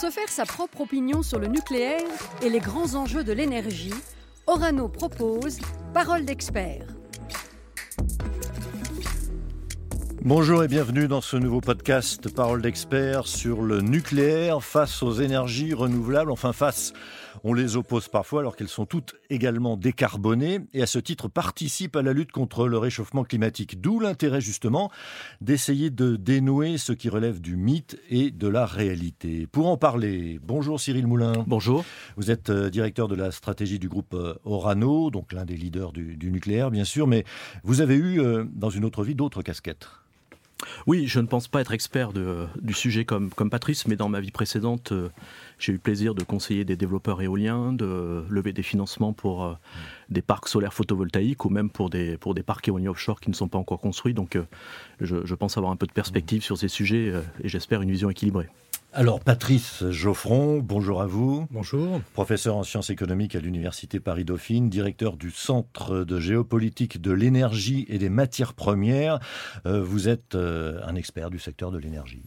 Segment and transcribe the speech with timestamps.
[0.00, 2.06] Se faire sa propre opinion sur le nucléaire
[2.40, 3.94] et les grands enjeux de l'énergie,
[4.46, 5.58] Orano propose
[5.92, 6.86] Parole d'expert.
[10.22, 15.74] Bonjour et bienvenue dans ce nouveau podcast Parole d'expert sur le nucléaire face aux énergies
[15.74, 16.92] renouvelables, enfin face
[17.44, 21.96] on les oppose parfois alors qu'elles sont toutes également décarbonées et à ce titre participent
[21.96, 23.80] à la lutte contre le réchauffement climatique.
[23.80, 24.90] D'où l'intérêt justement
[25.40, 29.46] d'essayer de dénouer ce qui relève du mythe et de la réalité.
[29.46, 31.44] Pour en parler, bonjour Cyril Moulin.
[31.46, 31.84] Bonjour.
[32.16, 35.92] Vous êtes euh, directeur de la stratégie du groupe euh, Orano, donc l'un des leaders
[35.92, 37.24] du, nucléaire bien sûr, mais
[37.62, 39.88] vous avez eu euh, dans une autre vie d'autres casquettes.
[40.86, 44.20] Oui, je ne pense pas être expert du sujet comme, comme Patrice, mais dans ma
[44.20, 44.92] vie précédente,
[45.58, 49.54] j'ai eu le plaisir de conseiller des développeurs éoliens, de lever des financements pour euh,
[50.08, 53.34] des parcs solaires photovoltaïques ou même pour des, pour des parcs éoliens offshore qui ne
[53.34, 54.14] sont pas encore construits.
[54.14, 54.44] Donc euh,
[55.00, 58.08] je, pense avoir un peu de perspective sur ces sujets euh, et j'espère une vision
[58.08, 58.48] équilibrée.
[58.92, 61.46] Alors Patrice Geoffron, bonjour à vous.
[61.50, 62.00] Bonjour.
[62.14, 67.98] Professeur en sciences économiques à l'Université Paris-Dauphine, directeur du Centre de géopolitique de l'énergie et
[67.98, 69.20] des matières premières.
[69.66, 72.22] vous êtes un expert du secteur de l'énergie.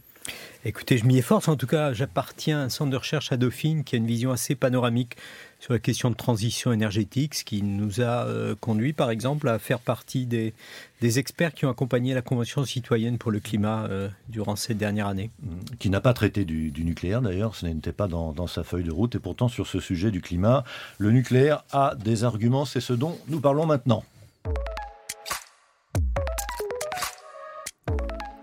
[0.64, 1.48] Écoutez, je m'y efforce.
[1.48, 4.30] En tout cas, j'appartiens à un centre de recherche à Dauphine qui a une vision
[4.30, 5.16] assez panoramique
[5.62, 9.60] sur la question de transition énergétique, ce qui nous a euh, conduit, par exemple, à
[9.60, 10.54] faire partie des,
[11.00, 15.30] experts qui ont accompagné la Convention citoyenne pour le climat euh, durant ces dernières années.
[15.40, 15.76] Mmh.
[15.78, 18.90] Qui n'a pas traité du, nucléaire, d'ailleurs, ce n'était pas dans, dans, sa feuille de
[18.90, 19.14] route.
[19.14, 20.64] Et pourtant, sur ce sujet du climat,
[20.98, 22.64] le nucléaire a des arguments.
[22.64, 24.02] C'est ce dont nous parlons maintenant.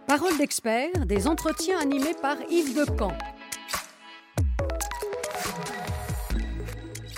[0.07, 3.11] Parole d'expert, des entretiens animés par Yves Decamp.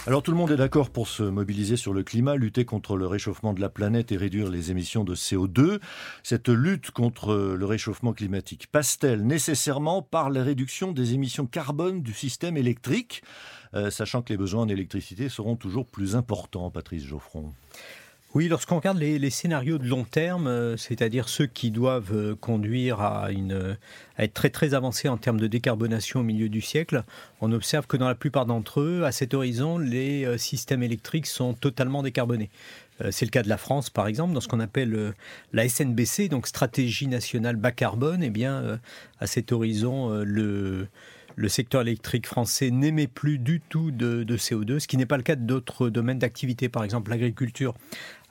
[0.07, 3.05] Alors tout le monde est d'accord pour se mobiliser sur le climat, lutter contre le
[3.05, 5.79] réchauffement de la planète et réduire les émissions de CO2.
[6.23, 12.13] Cette lutte contre le réchauffement climatique passe-t-elle nécessairement par la réduction des émissions carbone du
[12.13, 13.21] système électrique,
[13.75, 17.53] euh, sachant que les besoins en électricité seront toujours plus importants, Patrice Geoffron
[18.33, 23.01] oui, lorsqu'on regarde les, scénarios de long terme, euh, c'est-à-dire ceux qui doivent euh, conduire
[23.01, 23.77] à, une,
[24.17, 27.03] être très très avancés en termes de décarbonation au milieu du siècle,
[27.41, 31.27] on observe que dans la plupart d'entre eux, à cet horizon, les euh, systèmes électriques
[31.27, 32.49] sont totalement décarbonés.
[33.09, 35.15] C'est le cas de la France, par exemple, dans ce qu'on appelle
[35.53, 38.21] la SNBC, donc Stratégie nationale bas carbone.
[38.21, 38.79] Eh bien,
[39.19, 40.87] à cet horizon, le,
[41.35, 45.17] le secteur électrique français n'émet plus du tout de, de CO2, ce qui n'est pas
[45.17, 47.73] le cas d'autres domaines d'activité, par exemple l'agriculture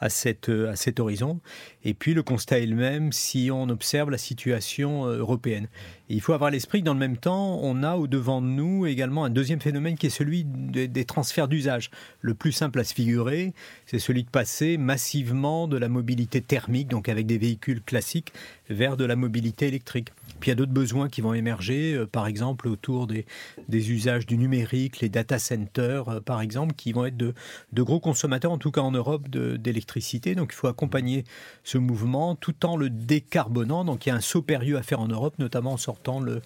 [0.01, 1.41] à, cette, à cet horizon.
[1.85, 5.69] Et puis le constat est le même si on observe la situation euh, européenne.
[6.09, 9.25] il faut avoir l'esprit que dans le même temps, on a au-devant de nous également
[9.25, 11.91] un deuxième phénomène qui est celui des, transferts d'usage.
[12.21, 13.53] Le plus simple à se figurer,
[13.87, 18.33] c'est celui de passer massivement de la mobilité thermique, donc avec des véhicules classiques,
[18.69, 20.09] vers de la mobilité électrique.
[20.41, 23.27] Puis il y a d'autres besoins qui vont émerger, euh, par exemple autour des,
[23.69, 27.35] des, usages du numérique, les data centers, euh, par exemple, qui vont être de,
[27.73, 30.01] de, gros consommateurs, en tout cas en Europe, d'électricité
[30.35, 31.25] donc il faut accompagner
[31.65, 33.85] ce mouvement tout en le décarbonant.
[33.85, 36.43] Donc il y a un saut périlleux à faire en Europe, notamment en sortant le,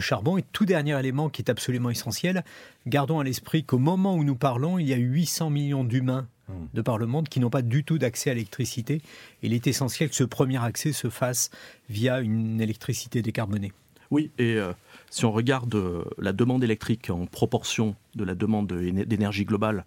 [0.00, 0.36] charbon.
[0.38, 2.42] Et tout dernier élément qui est absolument essentiel,
[2.88, 6.26] gardons à l'esprit qu'au moment où nous parlons, il y a 800 millions d'humains
[6.74, 9.00] de par le monde qui n'ont pas du tout d'accès à l'électricité.
[9.42, 11.50] Il est essentiel que ce premier accès se fasse
[11.88, 13.72] via une électricité décarbonée.
[14.10, 14.72] Oui, et euh,
[15.10, 19.84] si on regarde euh, la demande électrique en proportion de la demande d'énergie globale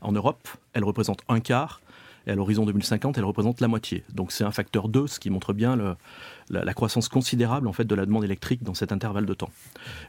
[0.00, 1.80] en Europe, elle représente un quart
[2.26, 4.04] et à l'horizon 2050, elle représente la moitié.
[4.12, 5.96] Donc c'est un facteur 2, ce qui montre bien
[6.50, 9.50] la, croissance considérable en fait, de la demande électrique dans cet intervalle de temps.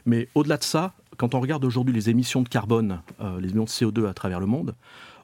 [0.04, 3.86] Mais au-delà de ça, quand on regarde aujourd'hui les émissions de carbone, euh, les émissions
[3.86, 4.74] de CO2 à travers le monde,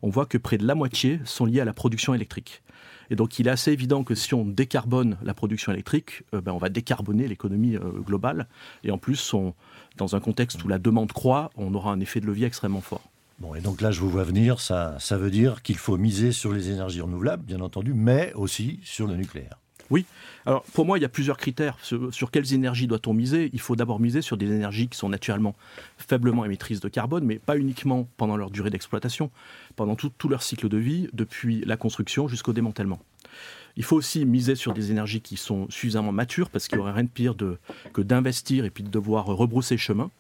[0.03, 2.63] on voit que près de la moitié sont liées à la production électrique.
[3.11, 6.53] Et donc il est assez évident que si on décarbone la production électrique, euh, ben,
[6.53, 8.47] on va décarboner l'économie euh, globale.
[8.85, 9.35] Et en plus,
[9.97, 13.11] dans un contexte où la demande croît, on aura un effet de levier extrêmement fort.
[13.39, 16.33] Bon, et donc là, je vous vois venir, ça, ça veut dire qu'il faut miser
[16.33, 19.59] sur les énergies renouvelables, bien entendu, mais aussi sur le nucléaire.
[19.91, 20.05] Oui.
[20.47, 21.77] Alors pour moi, il y a plusieurs critères.
[21.83, 23.51] Sur, quelles énergies doit-on miser?
[23.53, 25.55] Il faut d'abord miser sur des énergies qui sont naturellement
[25.97, 29.31] faiblement émettrices de carbone, mais pas uniquement pendant leur durée d'exploitation,
[29.77, 33.01] pendant tout, leur cycle de vie, depuis la construction jusqu'au démantèlement.
[33.77, 36.93] Il faut aussi miser sur des énergies qui sont suffisamment matures, parce qu'il n'y aurait
[36.93, 37.35] rien de pire
[37.93, 40.11] que d'investir et puis de devoir rebrousser chemin.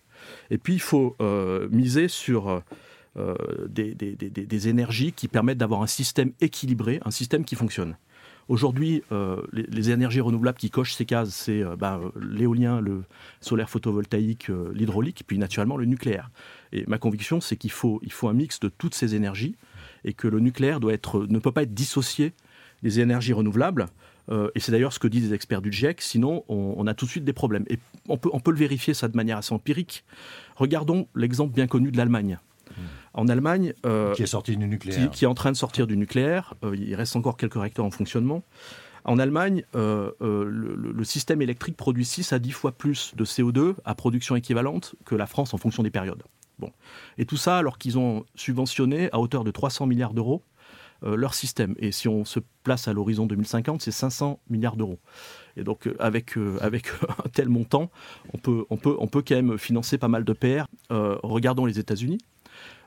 [0.50, 2.62] Et puis il faut euh, miser sur...
[3.16, 7.96] Euh, des, énergies qui permettent d'avoir un système équilibré, un système qui fonctionne.
[8.48, 13.04] Aujourd'hui, euh, les, énergies renouvelables qui cochent ces cases, c'est euh, ben, l'éolien, le
[13.40, 16.30] solaire photovoltaïque, l'hydraulique, puis naturellement le nucléaire.
[16.72, 19.56] Et ma conviction, c'est qu'il faut, il faut un mix de toutes ces énergies
[20.04, 22.32] et que le nucléaire ne peut pas être dissocié
[22.82, 23.88] des énergies renouvelables,
[24.30, 27.06] euh, et c'est d'ailleurs ce que disent les experts du GIEC, sinon on, a tout
[27.06, 27.64] de suite des problèmes.
[27.68, 27.78] Et
[28.08, 30.04] on peut, on peut, le vérifier ça de manière assez empirique.
[30.56, 32.38] Regardons l'exemple bien connu de l'Allemagne.
[33.14, 33.72] En Allemagne,
[34.14, 37.16] qui est sorti du nucléaire, qui, est en train de sortir du nucléaire, il reste
[37.16, 38.44] encore quelques réacteurs en fonctionnement.
[39.04, 43.94] En Allemagne, le, le, système électrique produit 6 à 10 fois plus de CO2 à
[43.94, 46.22] production équivalente que la France en fonction des périodes.
[46.58, 46.72] Bon.
[47.16, 50.42] Et tout ça alors qu'ils ont subventionné à hauteur de 300 milliards d'euros
[51.04, 51.76] euh, leur système.
[51.78, 54.98] Et si on se place à l'horizon 2050, c'est 500 milliards d'euros.
[55.56, 56.88] Et donc euh, avec, euh, avec
[57.24, 57.90] un tel montant,
[58.34, 60.66] on peut, on, peut, on peut quand même financer pas mal de PR.
[60.90, 62.18] regardons les États-Unis.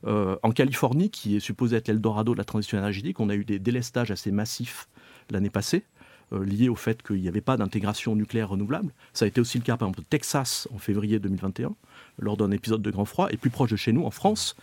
[0.05, 3.59] En Californie, qui est supposé être l'Eldorado de la transition énergétique, on a eu des
[3.59, 4.87] délestages assez massifs
[5.29, 5.83] l'année passée
[6.31, 8.93] liés au fait qu'il n'y avait pas d'intégration nucléaire renouvelable.
[9.13, 11.75] Ça a été aussi le cas, par exemple, de Texas en février 2021
[12.17, 14.55] lors d'un épisode de grand froid, et plus proche de chez nous, en France,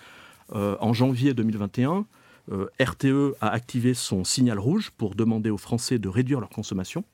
[0.54, 2.06] euh, en janvier 2021,
[2.50, 7.04] euh, RTE a activé son signal rouge pour demander aux Français de réduire leur consommation.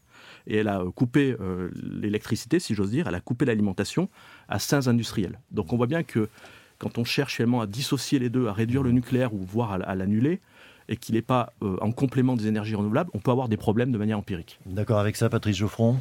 [0.47, 1.37] Et elle a euh, coupé
[1.75, 4.09] l'électricité, si j'ose dire, elle a coupé l'alimentation
[4.49, 5.41] à sains industriels.
[5.51, 6.29] Donc on voit bien que
[6.79, 9.95] quand on cherche finalement à dissocier les deux, à réduire le nucléaire ou voire à,
[9.95, 10.41] l'annuler,
[10.89, 13.99] et qu'il n'est pas en complément des énergies renouvelables, on peut avoir des problèmes de
[13.99, 14.59] manière empirique.
[14.67, 15.99] D'accord avec ça, Patrice Geoffron?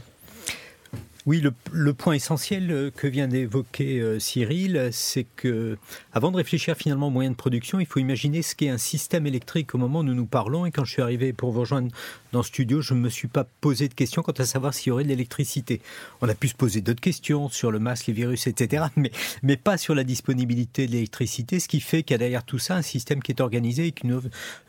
[1.26, 1.42] Oui,
[1.72, 5.78] le, point essentiel euh, que vient d'évoquer euh, Cyril, c'est que,
[6.12, 9.26] avant de réfléchir finalement aux moyens de production, il faut imaginer ce qu'est un système
[9.26, 10.66] électrique au moment où nous nous parlons.
[10.66, 11.92] Et quand je suis arrivé pour vous rejoindre
[12.34, 14.90] dans le studio, je ne me suis pas posé de questions quant à savoir s'il
[14.90, 15.80] y aurait de l'électricité.
[16.22, 18.88] On a pu se poser d'autres questions sur le masque, les virus, etc.,
[19.44, 22.60] mais, pas sur la disponibilité de l'électricité, ce qui fait qu'il y a derrière tout
[22.60, 24.22] ça un système qui est organisé et qui nous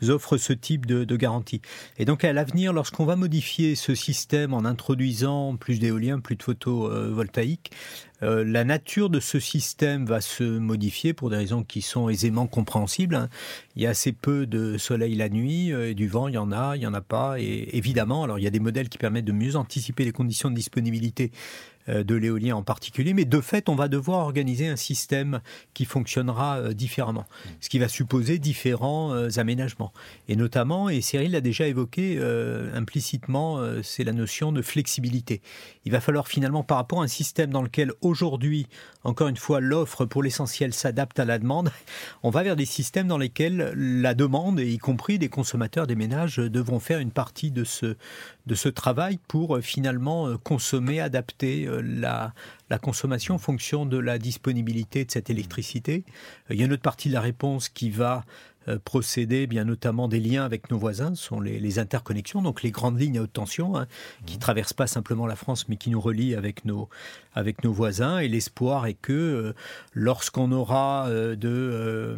[0.07, 1.61] offre ce type de, de garantie.
[1.97, 6.44] Et donc à l'avenir, lorsqu'on va modifier ce système en introduisant plus d'éolien, plus de
[6.45, 7.71] photovoltaïque,
[8.23, 12.47] euh, la nature de ce système va se modifier pour des raisons qui sont aisément
[12.47, 13.15] compréhensibles.
[13.15, 13.29] Hein.
[13.75, 16.37] Il y a assez peu de soleil la nuit, euh, et du vent, il y
[16.37, 17.39] en a, il y en a pas.
[17.39, 20.49] Et évidemment, alors il y a des modèles qui permettent de mieux anticiper les conditions
[20.49, 24.75] de disponibilité euh, de l'éolien en particulier, mais de fait, on va devoir organiser un
[24.75, 25.41] système
[25.73, 27.25] qui fonctionnera euh, différemment,
[27.61, 29.93] ce qui va supposer différents euh, aménagements.
[30.27, 32.19] Et notamment, et Cyril l'a déjà évoqué
[32.73, 35.41] implicitement, c'est la notion de flexibilité.
[35.85, 38.67] Il va falloir finalement, par rapport à un système dans lequel aujourd'hui,
[39.03, 41.71] encore une fois, l'offre pour l'essentiel s'adapte à la demande,
[42.23, 45.95] on va vers des systèmes dans lesquels la demande, et y compris des consommateurs, des
[45.95, 47.95] ménages, devront faire une partie de ce,
[48.47, 52.33] de ce travail pour finalement consommer, adapter la,
[52.69, 56.03] la consommation en fonction de la disponibilité de cette électricité.
[56.49, 58.23] Il y a une autre partie de la réponse qui va
[58.67, 62.71] euh, procéder bien notamment des liens avec nos voisins, ce sont les, interconnexions, donc les
[62.71, 63.85] grandes lignes à haute tension, hein,
[64.25, 64.39] qui ne mmh.
[64.39, 66.89] traversent pas simplement la France, mais qui nous relient avec nos,
[67.35, 68.17] avec nos voisins.
[68.17, 69.53] Et l'espoir est que euh,
[69.93, 72.17] lorsqu'on aura euh, de euh,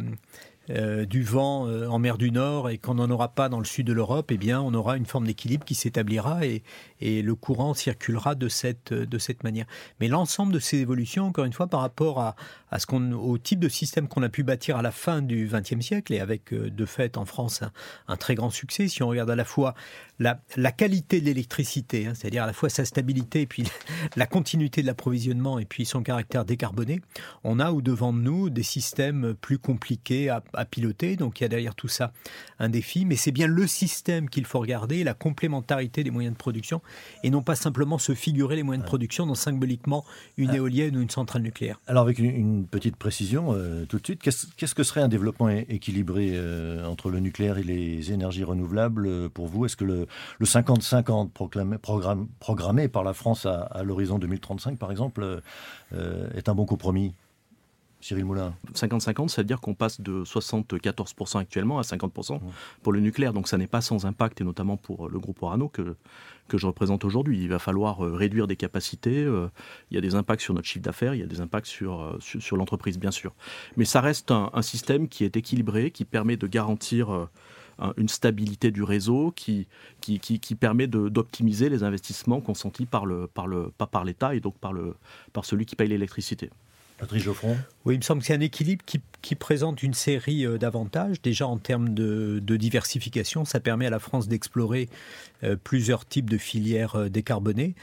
[0.68, 3.86] du vent euh, en mer du Nord et qu'on n'en aura pas dans le sud
[3.86, 6.62] de l'Europe, eh bien, on aura une forme d'équilibre qui s'établira et,
[7.00, 9.66] et, le courant circulera de cette, de cette manière.
[10.00, 12.36] Mais l'ensemble de ces évolutions, encore une fois, par rapport à,
[12.70, 15.80] à ce au type de système qu'on a pu bâtir à la fin du XXe
[15.84, 17.62] siècle et avec, euh, de fait, en France,
[18.08, 19.74] un, très grand succès, si on regarde à la fois
[20.18, 23.64] la, la qualité de l'électricité, hein, c'est-à-dire à la fois sa stabilité et puis
[24.16, 27.00] la continuité de l'approvisionnement et puis son caractère décarboné,
[27.44, 31.16] on a au devant de nous des systèmes plus compliqués à piloter.
[31.16, 32.12] Donc il y a derrière tout ça
[32.58, 36.38] un défi, mais c'est bien le système qu'il faut regarder, la complémentarité des moyens de
[36.38, 36.82] production,
[37.22, 40.04] et non pas simplement se figurer les moyens de production dans symboliquement
[40.36, 40.56] une ah.
[40.56, 41.80] éolienne ou une centrale nucléaire.
[41.86, 46.32] Alors avec une, petite précision euh, tout de suite, qu'est-ce que serait un développement équilibré
[46.32, 49.64] euh, entre le nucléaire et les énergies renouvelables euh, pour vous?
[49.64, 50.06] Est-ce que le
[50.42, 51.76] 50-50 programmé,
[52.40, 55.40] programmé, par la France à, à l'horizon 2035 par exemple
[55.92, 57.14] est un bon compromis?
[58.00, 62.40] Cyril Moulin 50-50, c'est-à-dire qu'on passe de 74% actuellement à 50%
[62.82, 63.32] pour le nucléaire.
[63.32, 65.96] Donc ça n'est pas sans impact, et notamment pour le groupe Orano que,
[66.48, 67.42] que je représente aujourd'hui.
[67.42, 69.22] Il va falloir euh, réduire des capacités.
[69.22, 69.48] Euh,
[69.90, 72.00] il y a des impacts sur notre chiffre d'affaires, il y a des impacts sur,
[72.00, 73.34] euh, sur, l'entreprise, bien sûr.
[73.76, 77.28] Mais ça reste un, système qui est équilibré, qui permet de garantir
[77.96, 79.66] une stabilité du réseau qui,
[80.00, 84.40] qui, qui, permet d'optimiser les investissements consentis par le, par le, pas par l'État et
[84.40, 84.96] donc par, le,
[85.32, 86.50] par celui qui paye l'électricité.
[86.98, 90.58] Patrick Geoffron Oui, il me semble que c'est un équilibre qui, présente une série euh,
[90.58, 91.22] d'avantages.
[91.22, 94.88] Déjà en termes de, diversification, ça permet à la France d'explorer
[95.44, 97.74] euh, plusieurs types de filières euh, décarbonées,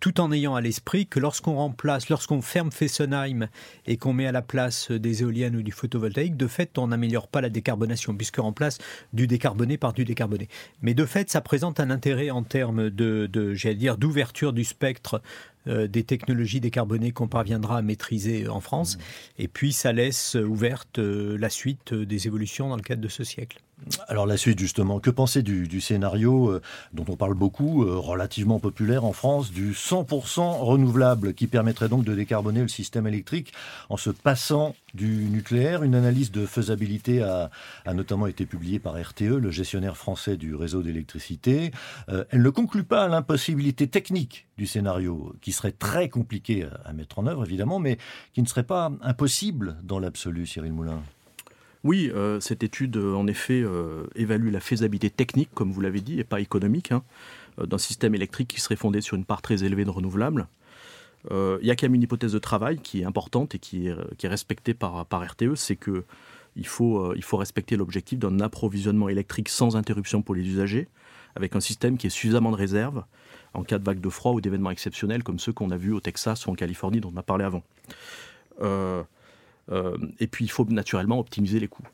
[0.00, 3.46] tout en ayant à l'esprit que lorsqu'on remplace, lorsqu'on ferme Fessenheim
[3.86, 7.28] et qu'on met à la place des éoliennes ou du photovoltaïque, de fait, on n'améliore
[7.28, 8.78] pas la décarbonation, puisqu'on remplace
[9.12, 10.48] du décarboné par du décarboné.
[10.82, 15.22] Mais de fait, ça présente un intérêt en termes de, j'allais dire, d'ouverture du spectre
[15.68, 18.96] des technologies décarbonées qu'on parviendra à maîtriser en France.
[18.96, 19.00] Mmh.
[19.38, 23.08] Et puis, ça laisse ouverte euh, la suite euh, des évolutions dans le cadre de
[23.08, 23.58] ce siècle.
[24.08, 28.58] Alors la suite justement, que penser du, scénario euh, dont on parle beaucoup, euh, relativement
[28.58, 33.52] populaire en France, du 100% renouvelable qui permettrait donc de décarboner le système électrique
[33.88, 35.82] en se passant du nucléaire?
[35.82, 37.50] Une analyse de faisabilité a,
[37.92, 41.70] notamment été publiée par RTE, le gestionnaire français du réseau d'électricité.
[42.08, 46.92] Euh, elle ne conclut pas à l'impossibilité technique du scénario, qui serait très compliqué à
[46.92, 47.98] mettre en œuvre évidemment, mais
[48.34, 51.00] qui ne serait pas impossible dans l'absolu, Cyril Moulin.
[51.84, 56.00] Oui, euh, cette étude, euh, en effet, euh, évalue la faisabilité technique, comme vous l'avez
[56.00, 57.02] dit, et pas économique, hein,
[57.58, 60.48] d'un système électrique qui serait fondé sur une part très élevée de renouvelables.
[61.30, 64.28] Il y a quand même une hypothèse de travail qui est importante et qui est,
[64.28, 66.04] respectée par, RTE, c'est que
[66.56, 70.88] il faut, respecter l'objectif d'un approvisionnement électrique sans interruption pour les usagers,
[71.34, 73.04] avec un système qui est suffisamment de réserve
[73.52, 76.00] en cas de vague de froid ou d'événements exceptionnels comme ceux qu'on a vus au
[76.00, 77.62] Texas ou en Californie dont on a parlé avant.
[80.18, 81.84] Et puis il faut naturellement optimiser les coûts.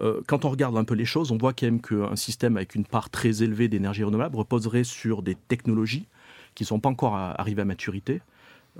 [0.00, 2.74] Euh, quand on regarde un peu les choses, on voit quand même qu'un système avec
[2.74, 6.06] une part très élevée d'énergie renouvelable reposerait sur des technologies
[6.54, 8.20] qui ne sont pas encore arrivées à maturité.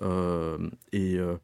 [0.02, 0.58] Euh,
[0.92, 1.36] et euh,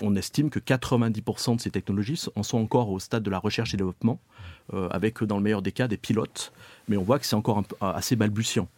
[0.00, 3.74] on estime que 90% de ces technologies en sont encore au stade de la recherche
[3.74, 4.20] et développement,
[4.72, 6.52] euh, avec dans le meilleur des cas des pilotes,
[6.88, 8.68] mais on voit que c'est encore assez balbutiant.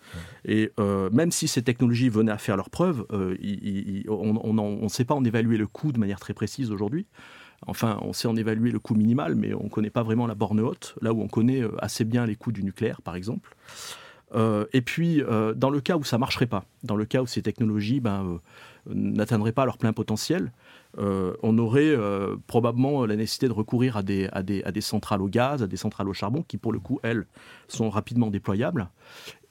[0.45, 5.15] Et euh, même si ces technologies venaient à faire leurs preuves, on ne sait pas
[5.15, 7.07] en évaluer le coût de manière très précise aujourd'hui.
[7.67, 10.35] Enfin, on sait en évaluer le coût minimal, mais on ne connaît pas vraiment la
[10.35, 13.57] borne haute, là où on connaît assez bien les coûts du nucléaire, par exemple.
[14.35, 15.23] et puis,
[15.57, 18.41] dans le cas où ça ne marcherait pas, dans le cas où ces technologies ben,
[18.89, 20.53] n'atteindraient pas leur plein potentiel,
[20.99, 24.81] euh, on aurait euh, probablement la nécessité de recourir à des, à, des, à des,
[24.81, 27.27] centrales au gaz, à des centrales au charbon, qui pour le coup, elles,
[27.69, 28.89] sont rapidement déployables.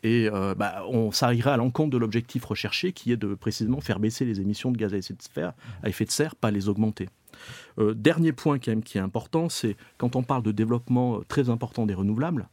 [0.04, 4.00] Et euh, bah, on s'arriverait à l'encontre de l'objectif recherché, qui est de précisément faire
[4.00, 7.10] baisser les émissions de gaz à effet de serre, pas les augmenter.
[7.78, 12.48] dernier point qui est important, c'est quand on parle de développement très important des renouvelables,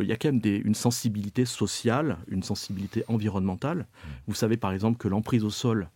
[0.00, 3.86] il y a quand même une sensibilité sociale, une sensibilité environnementale.
[4.26, 5.88] Vous savez par exemple que l'emprise au sol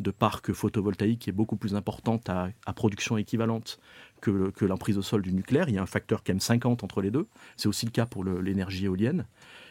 [0.00, 3.78] de parcs photovoltaïques est beaucoup plus importante à, production équivalente
[4.20, 5.68] que, que l'emprise au sol du nucléaire.
[5.68, 7.26] Il y a un facteur quand même 50 entre les deux.
[7.56, 9.26] C'est aussi le cas pour l'énergie éolienne.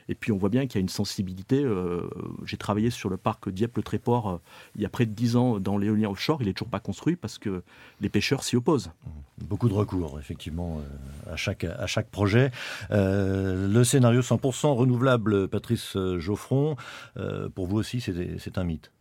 [0.08, 1.64] Et puis on voit bien qu'il y a une sensibilité.
[1.64, 2.08] Euh,
[2.46, 4.38] j'ai travaillé sur le parc Dieppe-le-Tréport euh,
[4.76, 6.42] il y a près de 10 ans dans l'éolien offshore.
[6.42, 7.64] Il n'est toujours pas construit parce que
[8.02, 8.88] les pêcheurs s'y opposent.
[8.88, 9.46] Mmh.
[9.46, 12.52] Beaucoup de recours, effectivement, euh, à, chaque, à chaque projet.
[12.90, 16.76] le scénario 100% renouvelable, Patrice Geoffron,
[17.54, 18.92] pour vous aussi, c'est un mythe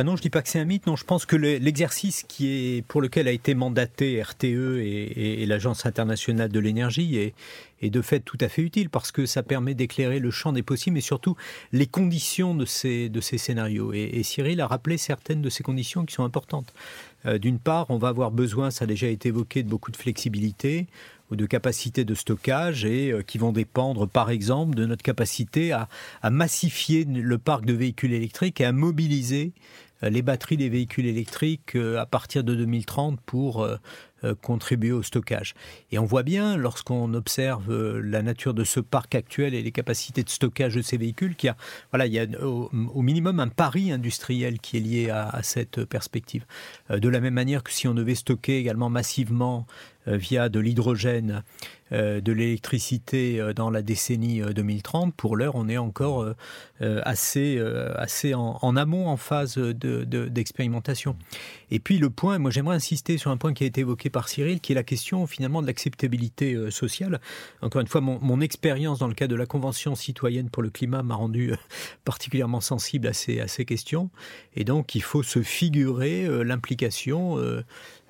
[0.00, 0.86] ah non, je dis pas que c'est un mythe.
[0.86, 5.86] Non, je pense que l'exercice qui est pour lequel a été mandaté RTE et, l'Agence
[5.86, 10.20] internationale de l'énergie est, de fait tout à fait utile parce que ça permet d'éclairer
[10.20, 11.36] le champ des possibles et surtout
[11.72, 13.92] les conditions de ces, scénarios.
[13.92, 16.72] Et, Cyril a rappelé certaines de ces conditions qui sont importantes.
[17.26, 19.96] Euh, d'une part, on va avoir besoin, ça a déjà été évoqué, de beaucoup de
[19.96, 20.86] flexibilité
[21.30, 25.72] ou de capacité de stockage et euh, qui vont dépendre par exemple de notre capacité
[25.72, 25.88] à,
[26.30, 29.52] massifier le parc de véhicules électriques et à mobiliser
[30.02, 33.76] les batteries des véhicules électriques euh, à partir de 2030 pour euh,
[34.42, 35.54] contribuer au stockage.
[35.92, 40.24] Et on voit bien, lorsqu'on observe la nature de ce parc actuel et les capacités
[40.24, 41.56] de stockage de ces véhicules, qu'il y a,
[41.92, 46.46] voilà, il y a au, minimum un pari industriel qui est lié à, cette perspective.
[46.90, 49.68] De la même manière que si on devait stocker également massivement
[50.06, 51.40] via de l'hydrogène euh,
[51.90, 55.08] de l'électricité euh, dans la décennie 2030.
[55.08, 56.34] Euh, Pour l'heure, on est encore
[56.80, 57.60] assez,
[58.34, 61.12] en, amont en phase d'expérimentation.
[61.12, 61.18] De,
[61.70, 64.28] et puis le point, moi j'aimerais insister sur un point qui a été évoqué par
[64.28, 67.20] Cyril, qui est la question finalement de l'acceptabilité sociale.
[67.62, 71.02] Encore une fois, mon, expérience dans le cadre de la Convention citoyenne pour le climat
[71.02, 71.52] m'a rendu
[72.04, 74.10] particulièrement sensible à ces, à ces questions.
[74.54, 77.38] Et donc il faut se figurer l'implication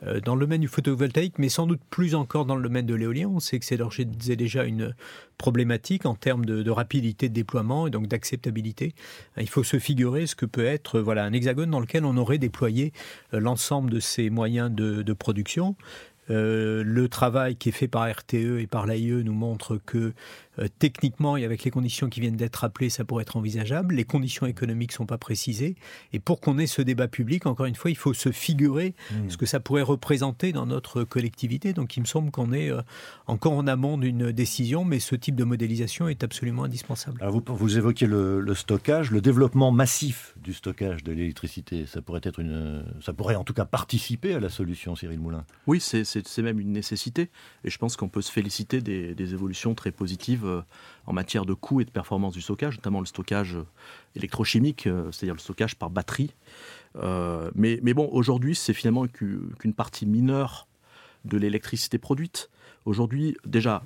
[0.07, 2.95] euh, dans le domaine du photovoltaïque, mais sans doute plus encore dans le domaine de
[2.95, 3.29] l'éolien.
[3.29, 3.79] On sait que c'est
[4.37, 4.95] déjà une
[5.38, 8.95] problématique en termes de, rapidité de déploiement et donc d'acceptabilité.
[9.37, 12.38] Il faut se figurer ce que peut être voilà, un hexagone dans lequel on aurait
[12.38, 12.93] déployé
[13.35, 15.75] euh, l'ensemble de ces moyens de production.
[16.31, 20.12] Euh, le travail qui est fait par RTE et par l'AIE nous montre que
[20.59, 23.95] euh, techniquement et avec les conditions qui viennent d'être rappelées, ça pourrait être envisageable.
[23.95, 25.77] Les conditions économiques ne sont pas précisées.
[26.12, 29.31] Et pour qu'on ait ce débat public, encore une fois, il faut se figurer mmh.
[29.31, 31.73] ce que ça pourrait représenter dans notre collectivité.
[31.73, 32.81] Donc il me semble qu'on est euh,
[33.27, 37.19] encore en amont d'une décision, mais ce type de modélisation est absolument indispensable.
[37.21, 41.87] Alors vous, vous évoquez le, le stockage, le développement massif du stockage de l'électricité.
[41.87, 45.45] Ça pourrait être une, ça pourrait en tout cas participer à la solution, Cyril Moulin.
[45.67, 47.31] Oui, c'est c'est même une nécessité.
[47.65, 50.62] Et je pense qu'on peut se féliciter des, évolutions très positives euh,
[51.07, 53.67] en matière de coût et de performance du stockage, notamment le stockage euh,
[54.17, 56.35] électrochimique, euh, c'est-à-dire le stockage par batterie.
[57.55, 60.67] mais, bon, aujourd'hui, c'est finalement qu'une partie mineure
[61.25, 62.50] de l'électricité produite.
[62.85, 63.83] Aujourd'hui, déjà,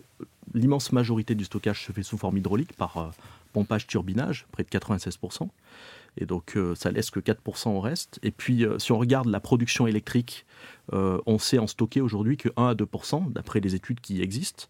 [0.55, 3.13] l'immense majorité du stockage se fait sous forme hydraulique par
[3.53, 5.49] pompage-turbinage, près de 96%.
[6.19, 8.19] Et donc, euh, ça laisse que 4% au reste.
[8.23, 10.47] Et puis, euh, si on regarde la production électrique,
[10.93, 14.65] on sait en stocker aujourd'hui que 1 à 2%, d'après les études qui existent.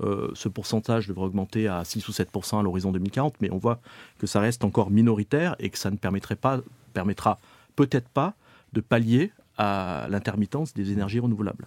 [0.00, 3.80] ce pourcentage devrait augmenter à 6 ou 7% à l'horizon 2040, mais on voit
[4.18, 6.60] que ça reste encore minoritaire et que ça ne permettrait pas,
[6.92, 7.40] permettra
[7.74, 8.34] peut-être pas
[8.72, 11.66] de pallier à l'intermittence des énergies renouvelables.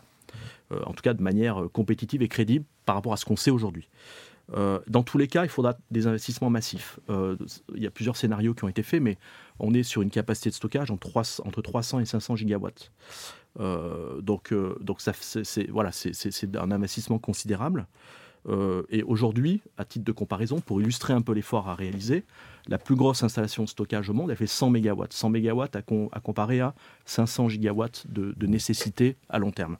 [0.71, 3.37] Euh, en tout cas de manière euh, compétitive et crédible par rapport à ce qu'on
[3.37, 3.87] sait aujourd'hui.
[4.53, 6.99] Euh, dans tous les cas, il faudra des investissements massifs.
[7.09, 9.17] il y a plusieurs scénarios qui ont été faits, mais
[9.59, 12.91] on est sur une capacité de stockage entre 300 et 500 gigawatts.
[13.57, 15.91] donc, donc c'est voilà,
[16.55, 17.87] un investissement considérable.
[18.89, 22.23] et aujourd'hui, à titre de comparaison, pour illustrer un peu l'effort à réaliser,
[22.67, 25.03] la plus grosse installation de stockage au monde, elle fait 100 MW.
[25.09, 26.73] 100 MW à, comparer à
[27.05, 29.77] 500 gigawatts de nécessité à long terme.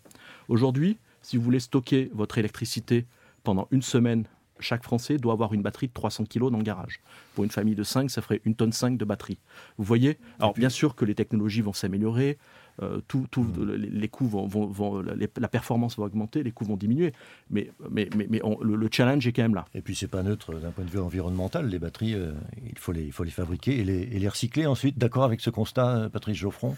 [0.49, 3.05] Aujourd'hui, si vous voulez stocker votre électricité
[3.43, 4.25] pendant une semaine,
[4.59, 6.99] chaque Français doit avoir une batterie de 300 kg dans le garage.
[7.35, 9.37] Pour une famille de 5, ça ferait une tonne 5 de batterie.
[9.77, 10.17] Vous voyez?
[10.39, 12.37] Alors bien sûr que les technologies vont s'améliorer,
[12.83, 13.73] euh, tout, mmh.
[13.73, 17.11] les, coûts vont, la performance va augmenter, les coûts vont diminuer.
[17.49, 19.65] Mais, mais, mais, le, challenge est quand même là.
[19.73, 21.67] Et puis c'est pas neutre d'un point de vue environnemental.
[21.67, 22.33] Les batteries, euh,
[22.69, 24.97] il, faut les, il faut les fabriquer et les, et les recycler ensuite.
[24.99, 26.75] D'accord avec ce constat, euh, Patrice Geoffron?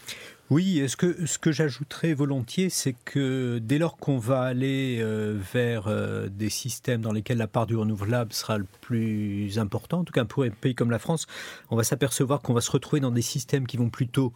[0.49, 4.99] Oui, ce que, ce que j'ajouterais volontiers, c'est que dès lors qu'on va aller
[5.53, 5.93] vers
[6.27, 10.25] des systèmes dans lesquels la part du renouvelable sera le plus important, en tout cas
[10.25, 11.27] pour un pays comme la France,
[11.69, 14.33] on va s'apercevoir qu'on va se retrouver dans des systèmes qui vont plutôt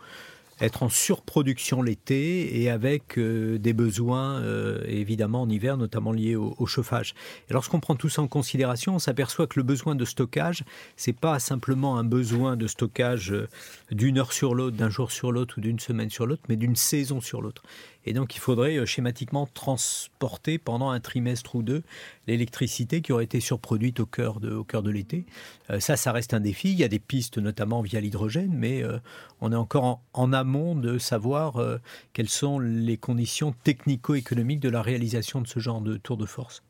[0.61, 6.35] être en surproduction l'été et avec euh, des besoins euh, évidemment en hiver, notamment liés
[6.35, 7.13] au, chauffage.
[7.49, 10.63] Et lorsqu'on prend tout ça en considération, on s'aperçoit que le besoin de stockage,
[10.95, 13.47] c'est pas simplement un besoin de stockage euh,
[13.91, 16.75] d'une heure sur l'autre, d'un jour sur l'autre ou d'une semaine sur l'autre, mais d'une
[16.75, 17.63] saison sur l'autre.
[18.05, 21.83] Et donc il faudrait euh, schématiquement transporter pendant un trimestre ou deux
[22.27, 25.25] l'électricité qui aurait été surproduite au cœur de, l'été.
[25.69, 26.71] Euh, ça, ça reste un défi.
[26.71, 28.97] Il y a des pistes notamment via l'hydrogène, mais euh,
[29.41, 31.61] on est encore en, amont de savoir
[32.13, 36.63] quelles sont les conditions technico-économiques de la réalisation de ce genre de tour de force.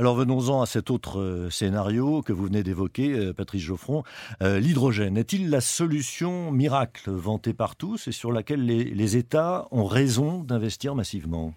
[0.00, 4.02] Alors venons-en à cet autre euh, scénario que vous venez d'évoquer, euh, Patrice Geoffron.
[4.42, 9.84] Euh, l'hydrogène est-il la solution miracle vantée par tous et sur laquelle les, États ont
[9.84, 11.52] raison d'investir massivement?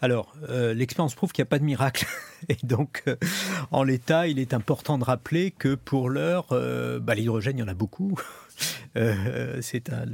[0.00, 2.06] Alors, l'expérience prouve qu'il n'y a pas de miracle.
[2.48, 3.04] Et donc,
[3.70, 6.46] en l'état, il est important de rappeler que pour l'heure,
[7.00, 8.18] bah, l'hydrogène, il y en a beaucoup.
[9.36, 10.06] Euh, c'est un,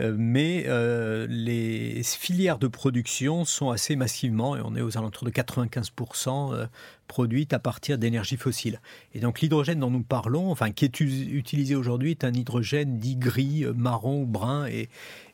[0.00, 5.24] euh, mais euh, les filières de production sont assez massivement, et on est aux alentours
[5.24, 6.68] de 95%
[7.08, 8.80] produites à partir d'énergie fossile.
[9.14, 13.16] Et donc l'hydrogène dont nous parlons, enfin qui est utilisé aujourd'hui, est un hydrogène dit
[13.16, 14.88] gris, marron ou brun, et,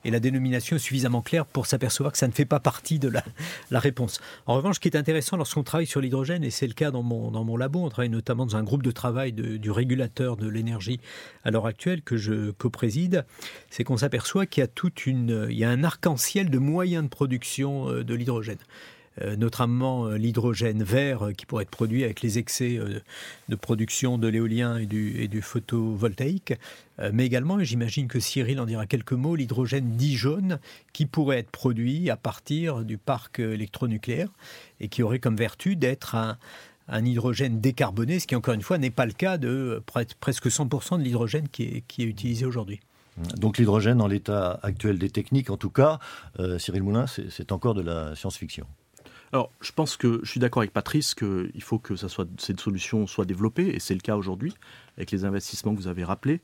[0.04, 3.12] la dénomination est suffisamment claire pour s'apercevoir que ça ne fait pas partie de
[3.70, 4.20] la, réponse.
[4.46, 7.02] En revanche, ce qui est intéressant lorsqu'on travaille sur l'hydrogène, et c'est le cas dans
[7.02, 10.48] mon, dans mon labo, on travaille notamment dans un groupe de travail du régulateur de
[10.48, 10.98] l'énergie
[11.44, 13.26] à l'heure actuelle que je co-préside,
[13.68, 14.70] c'est qu'on s'aperçoit qu'il y a
[15.06, 18.58] une, il y a un arc-en-ciel de moyens de production euh, de l'hydrogène.
[19.22, 22.78] Euh, notamment euh, l'hydrogène vert euh, qui pourrait être produit avec les excès
[23.48, 26.54] de production de l'éolien et du, photovoltaïque,
[27.12, 30.58] mais également, et j'imagine que Cyril en dira quelques mots, l'hydrogène dit jaune
[30.92, 34.28] qui pourrait être produit à partir du parc électronucléaire
[34.80, 36.36] et qui aurait comme vertu d'être un,
[37.04, 39.82] hydrogène décarboné, ce qui encore une fois n'est pas le cas de
[40.20, 42.80] presque 100% de l'hydrogène qui est utilisé aujourd'hui.
[43.36, 45.98] Donc l'hydrogène, en l'état actuel des techniques, en tout cas,
[46.58, 48.66] Cyril Moulin, c'est encore de la science-fiction.
[49.32, 53.26] Alors, je pense que je suis d'accord avec Patrice qu'il faut que cette solution soit
[53.26, 54.54] développée, et c'est le cas aujourd'hui,
[54.96, 56.40] avec les investissements que vous avez rappelés.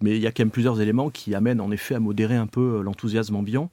[0.00, 2.48] Mais il y a quand même plusieurs éléments qui amènent en effet à modérer un
[2.48, 3.70] peu euh, l'enthousiasme ambiant,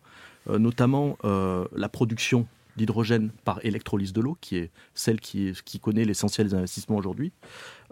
[0.49, 2.47] euh, notamment euh, la production
[2.77, 7.33] d'hydrogène par électrolyse de l'eau, qui est celle qui, qui connaît l'essentiel des investissements aujourd'hui.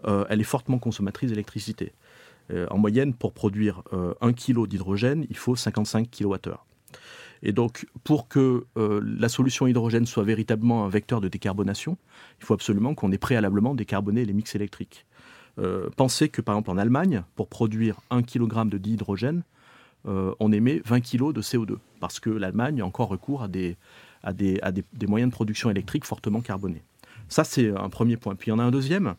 [0.05, 1.91] elle est fortement consommatrice d'électricité.
[2.49, 3.83] en moyenne, pour produire
[4.21, 6.55] 1 kg d'hydrogène, il faut 55 kWh.
[7.43, 11.97] Et donc, pour que euh, la solution hydrogène soit véritablement un vecteur de décarbonation,
[12.39, 15.05] il faut absolument qu'on ait préalablement décarboné les mix électriques.
[15.57, 19.43] Euh, pensez que, par exemple, en Allemagne, pour produire 1 kg de dihydrogène,
[20.07, 23.77] euh, on émet 20 kg de CO2, parce que l'Allemagne a encore recours à des,
[25.07, 26.83] moyens de production électrique fortement carbonés.
[27.27, 28.35] Ça, c'est un premier point.
[28.35, 29.15] Puis il y en a un deuxième,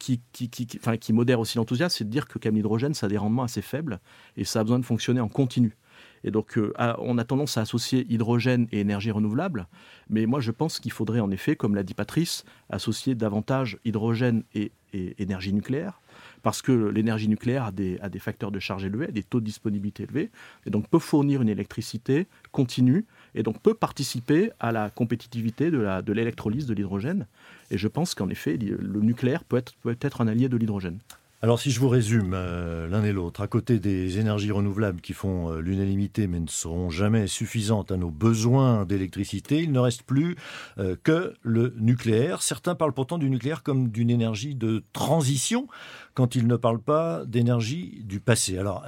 [0.00, 3.44] qui, qui modère aussi l'enthousiasme, c'est de dire que comme l'hydrogène, ça a des rendements
[3.44, 4.00] assez faibles
[4.36, 5.76] et ça a besoin de fonctionner en continu.
[6.24, 9.66] Et donc, on a tendance à associer hydrogène et énergie renouvelable.
[10.10, 14.42] Mais moi, je pense qu'il faudrait en effet, comme l'a dit Patrice, associer davantage hydrogène
[14.54, 14.72] et,
[15.18, 16.00] énergie nucléaire.
[16.42, 20.30] Parce que l'énergie nucléaire a des, facteurs de charge élevés, des taux de disponibilité élevés,
[20.64, 23.04] et donc peut fournir une électricité continue
[23.34, 27.26] et donc peut participer à la compétitivité de l'électrolyse de l'hydrogène.
[27.70, 31.00] Et je pense qu'en effet, le nucléaire peut être un allié de l'hydrogène.
[31.40, 35.12] Alors si je vous résume euh, l'un et l'autre, à côté des énergies renouvelables qui
[35.12, 40.02] font euh, l'unanimité mais ne seront jamais suffisantes à nos besoins d'électricité, il ne reste
[40.02, 40.34] plus
[40.78, 42.42] euh, que le nucléaire.
[42.42, 45.68] Certains parlent pourtant du nucléaire comme d'une énergie de transition
[46.14, 48.58] quand ils ne parlent pas d'énergie du passé.
[48.58, 48.84] Alors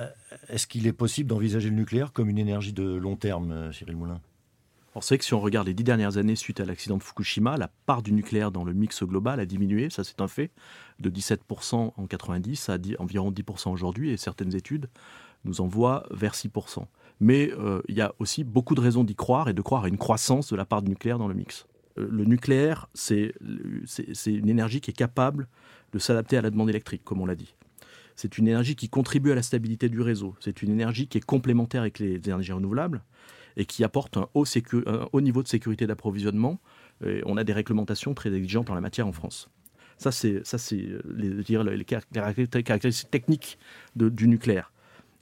[0.49, 4.21] est-ce qu'il est possible d'envisager le nucléaire comme une énergie de long terme, Cyril Moulin?
[4.93, 7.57] Alors c'est que si on regarde les dix dernières années suite à l'accident de Fukushima,
[7.57, 10.51] la part du nucléaire dans le mix global a diminué, ça c'est un fait,
[10.99, 14.89] de 17% en 90 à environ 10% aujourd'hui, et certaines études
[15.45, 16.85] nous envoient vers 6%.
[17.21, 19.89] Mais euh, il y a aussi beaucoup de raisons d'y croire et de croire à
[19.89, 21.67] une croissance de la part du nucléaire dans le mix.
[21.99, 23.33] Euh, le nucléaire, c'est
[24.27, 25.47] une énergie qui est capable
[25.93, 27.55] de s'adapter à la demande électrique, comme on l'a dit.
[28.17, 30.35] C'est une énergie qui contribue à la stabilité du réseau.
[30.41, 33.03] C'est une énergie qui est complémentaire avec les énergies renouvelables
[33.57, 36.61] et qui apporte un haut, niveau de sécurité d'approvisionnement.
[37.25, 39.49] On a des réglementations très exigeantes en la matière en France.
[39.97, 40.43] Ça, c'est
[41.15, 43.59] les, les, caractéristiques techniques
[43.97, 44.73] du nucléaire.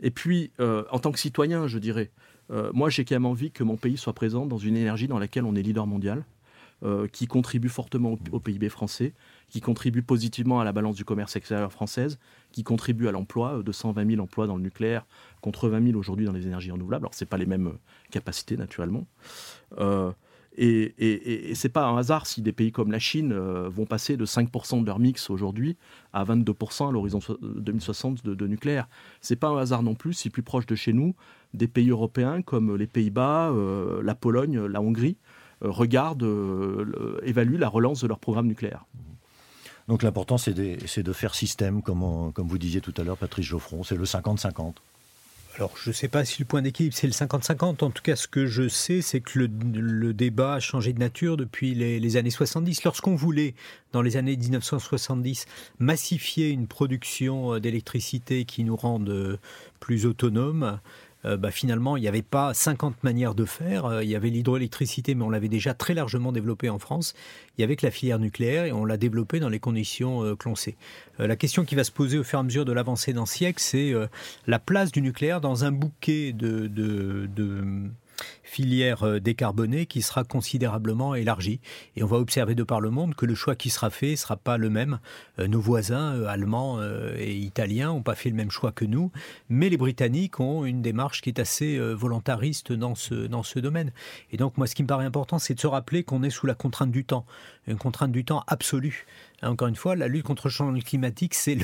[0.00, 2.10] Et puis, euh, en tant que citoyen, je dirais,
[2.50, 5.18] euh, moi, j'ai quand même envie que mon pays soit présent dans une énergie dans
[5.18, 6.24] laquelle on est leader mondial,
[6.84, 9.14] euh, qui contribue fortement au, PIB français,
[9.48, 12.18] qui contribue positivement à la balance du commerce extérieur française,
[12.52, 15.06] qui contribue à l'emploi, 220 000 emplois dans le nucléaire
[15.40, 17.04] contre 20 000 aujourd'hui dans les énergies renouvelables.
[17.04, 17.72] Alors, ce n'est pas les mêmes
[18.10, 19.06] capacités, naturellement.
[19.78, 20.12] Euh,
[20.60, 24.16] et, et c'est pas un hasard si des pays comme la Chine euh, vont passer
[24.16, 25.76] de 5% de leur mix aujourd'hui
[26.12, 28.88] à 22% à l'horizon 2060 de, nucléaire.
[29.20, 31.14] C'est pas un hasard non plus si plus proche de chez nous,
[31.54, 35.16] des pays européens comme les Pays-Bas, euh, la Pologne, la Hongrie
[35.60, 36.26] regardent,
[37.22, 38.84] évaluent la relance de leur programme nucléaire.
[39.88, 43.96] Donc l'important, c'est de, faire système, comme, vous disiez tout à l'heure, Patrice Geoffron, c'est
[43.96, 44.74] le 50-50.
[45.56, 47.82] Alors, je ne sais pas si le point d'équilibre, c'est le 50-50.
[47.82, 51.36] En tout cas, ce que je sais, c'est que le, débat a changé de nature
[51.36, 52.84] depuis les, années 70.
[52.84, 53.54] Lorsqu'on voulait,
[53.92, 55.46] dans les années 1970,
[55.80, 59.38] massifier une production euh, d'électricité qui nous rende euh,
[59.80, 60.78] plus autonomes,
[61.28, 63.84] euh, bah, finalement, il n'y avait pas 50 manières de faire.
[63.84, 67.14] Euh, il y avait l'hydroélectricité, mais on l'avait déjà très largement développée en France.
[67.56, 70.36] Il y avait que la filière nucléaire et on l'a développée dans les conditions euh,
[70.36, 70.76] que l'on sait.
[71.18, 73.60] la question qui va se poser au fur et à mesure de l'avancée d'un siècle,
[73.60, 73.92] c'est
[74.46, 76.68] la place du nucléaire dans un bouquet de
[78.48, 81.60] filière euh, décarbonée qui sera considérablement élargie.
[81.96, 84.16] Et on va observer de par le monde que le choix qui sera fait ne
[84.16, 84.98] sera pas le même.
[85.38, 86.80] Euh, nos voisins euh, allemands
[87.18, 89.10] et italiens n'ont pas fait le même choix que nous,
[89.48, 93.92] mais les Britanniques ont une démarche qui est assez volontariste dans ce, dans ce domaine.
[94.32, 96.46] Et donc moi, ce qui me paraît important, c'est de se rappeler qu'on est sous
[96.46, 97.26] la contrainte du temps,
[97.66, 99.06] une contrainte du temps absolue.
[99.42, 101.58] Hein, encore une fois, la lutte contre le changement climatique, c'est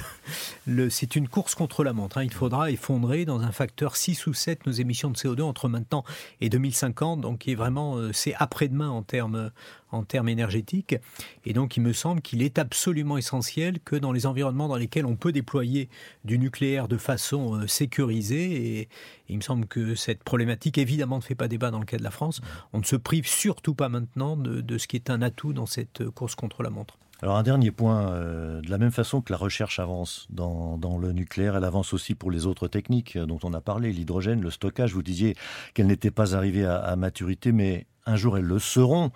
[0.66, 2.18] le, c'est une course contre la montre.
[2.18, 2.24] Hein.
[2.24, 6.04] Il faudra effondrer dans un facteur 6 ou 7 nos émissions de CO2 entre maintenant
[6.40, 6.73] et 2050,
[7.16, 9.50] donc qui est vraiment, euh, c'est après-demain en termes,
[9.90, 10.96] en termes énergétiques.
[11.44, 15.06] Et donc, il me semble qu'il est absolument essentiel que dans les environnements dans lesquels
[15.06, 15.88] on peut déployer
[16.24, 18.88] du nucléaire de façon euh, sécurisée, et,
[19.28, 22.02] il me semble que cette problématique, évidemment, ne fait pas débat dans le cas de
[22.02, 22.40] la France,
[22.72, 25.66] on ne se prive surtout pas maintenant de, de ce qui est un atout dans
[25.66, 26.98] cette course contre la montre.
[27.22, 31.12] Alors un dernier point, euh, de la même façon que la recherche avance dans, le
[31.12, 34.92] nucléaire, elle avance aussi pour les autres techniques dont on a parlé, l'hydrogène, le stockage.
[34.92, 35.36] Vous disiez
[35.72, 39.10] qu'elles n'étaient pas arrivées à, maturité, mais un jour elles le seront.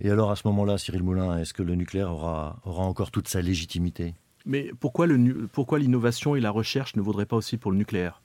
[0.00, 3.28] Et alors à ce moment-là, Cyril Moulin, est-ce que le nucléaire aura, aura encore toute
[3.28, 4.14] sa légitimité?
[4.44, 8.20] Mais pourquoi l'innovation et la recherche ne vaudraient pas aussi pour le nucléaire?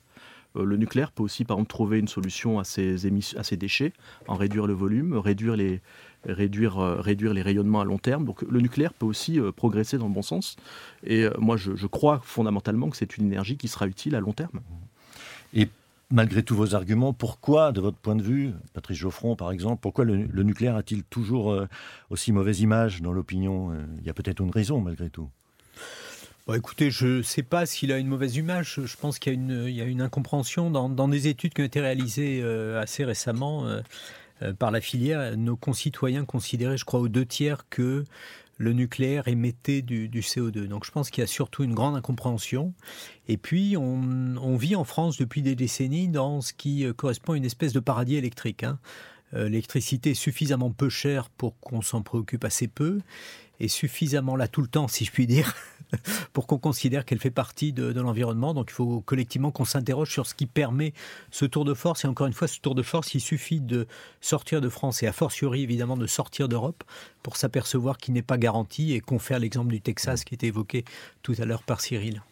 [0.56, 3.92] Euh, le nucléaire peut aussi, par exemple, trouver une solution à ces, à ces déchets,
[4.26, 5.80] en réduire le volume, réduire les,
[6.26, 8.24] réduire, euh, réduire les rayonnements à long terme.
[8.24, 10.56] Donc le nucléaire peut aussi euh, progresser dans le bon sens.
[11.04, 14.32] Et euh, moi, je, crois fondamentalement que c'est une énergie qui sera utile à long
[14.32, 14.60] terme.
[15.54, 15.68] Et
[16.10, 20.04] malgré tous vos arguments, pourquoi, de votre point de vue, Patrice Geoffron par exemple, pourquoi
[20.04, 21.56] le, nucléaire a-t-il toujours
[22.10, 25.28] aussi mauvaise image dans l'opinion Il y a peut-être une raison malgré tout.
[26.52, 28.80] écoutez, je ne sais pas s'il a une mauvaise image.
[28.84, 29.32] Je pense qu'il
[29.70, 32.42] y, a une incompréhension dans, dans, des études qui ont été réalisées
[32.76, 33.66] assez récemment.
[33.66, 33.80] Euh,
[34.58, 38.04] par la filière, nos concitoyens considéraient, je crois, aux deux tiers que
[38.60, 40.66] le nucléaire émettait du, CO2.
[40.66, 42.74] Donc je pense qu'il y a surtout une grande incompréhension.
[43.26, 47.36] Et puis on, vit en France depuis des décennies dans ce qui euh, correspond à
[47.38, 48.64] une espèce de paradis électrique.
[48.64, 48.78] Hein.
[49.32, 53.00] l'électricité est suffisamment peu chère pour qu'on s'en préoccupe assez peu
[53.60, 55.54] et suffisamment là tout le temps, si je puis dire,
[56.32, 58.54] pour qu'on considère qu'elle fait partie de, l'environnement.
[58.54, 60.92] Donc il faut collectivement qu'on s'interroge sur ce qui permet
[61.30, 62.04] ce tour de force.
[62.04, 63.86] Et encore une fois, ce tour de force, il suffit de
[64.20, 66.82] sortir de France et a fortiori évidemment de sortir d'Europe
[67.22, 70.84] pour s'apercevoir qu'il n'est pas garanti et confère l'exemple du Texas qui était évoqué
[71.22, 72.22] tout à l'heure par Cyril.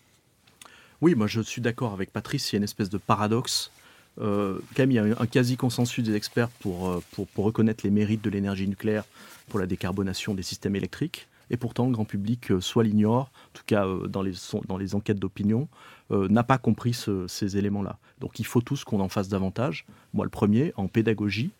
[1.00, 3.70] Oui, moi je suis d'accord avec Patrice, il y a une espèce de paradoxe.
[4.20, 7.90] Euh, quand même, il y a un quasi-consensus des experts pour, euh, pour, reconnaître les
[7.90, 9.04] mérites de l'énergie nucléaire
[9.48, 11.28] pour la décarbonation des systèmes électriques.
[11.50, 15.68] Et pourtant, le grand public euh, soit l'ignore, en tout cas dans les, enquêtes d'opinion,
[16.10, 17.98] n'a pas compris ces éléments-là.
[18.20, 19.84] Donc il faut tous qu'on en fasse davantage.
[20.14, 21.50] Moi, le premier, en pédagogie,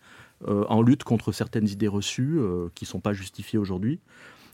[0.47, 2.39] en lutte contre certaines idées reçues
[2.73, 3.99] qui ne sont pas justifiées aujourd'hui.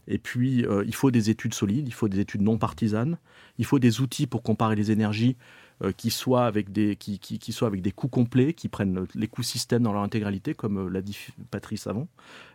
[0.09, 3.17] Et puis, il faut des études solides, il faut des études non partisanes,
[3.57, 5.37] il faut des outils pour comparer les énergies
[5.97, 9.43] qui, soient avec des, qui, qui, soient avec des coûts complets, qui prennent les coûts
[9.43, 11.17] système dans leur intégralité, comme euh, l'a dit
[11.51, 12.07] Patrice avant.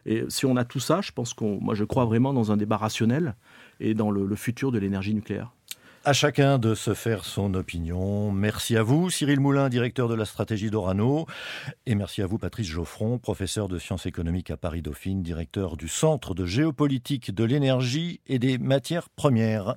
[0.06, 2.56] Et si on a tout ça, je pense qu'on, moi je crois vraiment dans un
[2.56, 3.34] débat rationnel
[3.78, 5.52] et dans le, futur de l'énergie nucléaire.
[6.02, 8.32] À chacun de se faire son opinion.
[8.32, 11.26] Merci à vous, Cyril Moulin, directeur de la stratégie d'Orano.
[11.84, 16.34] Et merci à vous, Patrice Geoffron, professeur de sciences économiques à Paris-Dauphine, directeur du Centre
[16.34, 19.76] de géopolitique de l'énergie et des matières premières.